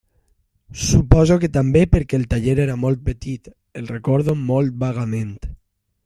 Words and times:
Suposo 0.83 1.35
que 1.43 1.49
també 1.57 1.83
perquè 1.95 2.17
el 2.21 2.25
taller 2.31 2.55
era 2.63 2.77
molt 2.85 3.03
petit 3.09 3.51
—el 3.81 3.91
recordo 3.97 4.35
molt 4.53 4.73
vagament. 4.85 5.37